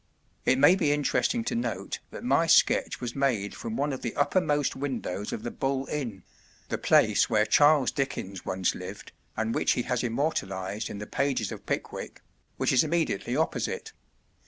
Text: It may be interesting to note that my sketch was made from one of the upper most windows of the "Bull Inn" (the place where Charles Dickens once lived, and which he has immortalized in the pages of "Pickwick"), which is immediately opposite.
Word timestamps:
It 0.45 0.57
may 0.57 0.75
be 0.75 0.91
interesting 0.91 1.43
to 1.43 1.53
note 1.53 1.99
that 2.09 2.23
my 2.23 2.47
sketch 2.47 2.99
was 2.99 3.15
made 3.15 3.53
from 3.53 3.75
one 3.75 3.93
of 3.93 4.01
the 4.01 4.15
upper 4.15 4.41
most 4.41 4.75
windows 4.75 5.31
of 5.31 5.43
the 5.43 5.51
"Bull 5.51 5.85
Inn" 5.89 6.23
(the 6.69 6.79
place 6.79 7.29
where 7.29 7.45
Charles 7.45 7.91
Dickens 7.91 8.43
once 8.43 8.73
lived, 8.73 9.11
and 9.37 9.53
which 9.53 9.73
he 9.73 9.83
has 9.83 10.01
immortalized 10.03 10.89
in 10.89 10.97
the 10.97 11.05
pages 11.05 11.51
of 11.51 11.67
"Pickwick"), 11.67 12.23
which 12.57 12.73
is 12.73 12.83
immediately 12.83 13.35
opposite. 13.35 13.93